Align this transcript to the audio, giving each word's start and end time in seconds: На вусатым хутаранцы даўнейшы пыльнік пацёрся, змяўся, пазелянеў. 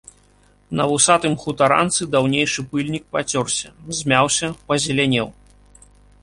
На 0.77 0.83
вусатым 0.91 1.33
хутаранцы 1.43 2.07
даўнейшы 2.15 2.65
пыльнік 2.71 3.05
пацёрся, 3.17 3.67
змяўся, 3.99 4.47
пазелянеў. 4.73 5.27